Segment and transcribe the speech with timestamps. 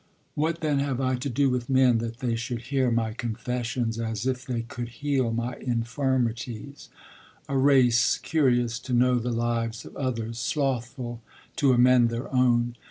[0.33, 4.25] 'What, then, have I to do with men, that they should hear my confessions as
[4.25, 6.89] if they could heal my infirmities,
[7.47, 11.21] a race curious to know the lives of others, slothful
[11.57, 12.77] to amend their own?'